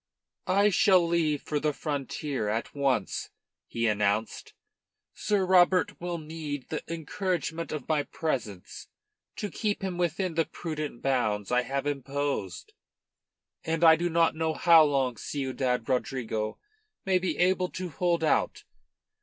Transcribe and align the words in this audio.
"I 0.47 0.69
shall 0.69 1.07
leave 1.07 1.43
for 1.43 1.59
the 1.59 1.73
frontier 1.73 2.49
at 2.49 2.73
once," 2.73 3.29
he 3.67 3.85
announced. 3.85 4.55
"Sir 5.13 5.45
Robert 5.45 6.01
will 6.01 6.17
need 6.17 6.69
the 6.69 6.83
encouragement 6.91 7.71
of 7.71 7.87
my 7.87 8.01
presence 8.01 8.87
to 9.35 9.51
keep 9.51 9.83
him 9.83 9.99
within 9.99 10.33
the 10.33 10.45
prudent 10.45 11.03
bounds 11.03 11.51
I 11.51 11.61
have 11.61 11.85
imposed. 11.85 12.73
And 13.63 13.83
I 13.83 13.95
do 13.95 14.09
not 14.09 14.33
know 14.33 14.55
how 14.55 14.83
long 14.85 15.17
Ciudad 15.17 15.87
Rodrigo 15.87 16.57
may 17.05 17.19
be 17.19 17.37
able 17.37 17.69
to 17.69 17.89
hold 17.89 18.23
out. 18.23 18.63